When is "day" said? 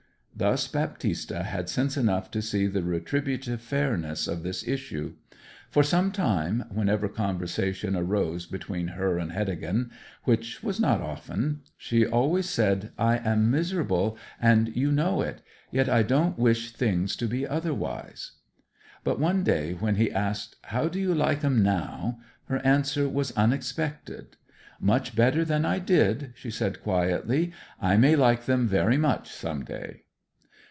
19.43-19.73, 29.63-30.05